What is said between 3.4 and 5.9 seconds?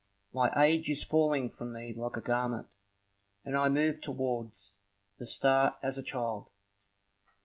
and I move towards the star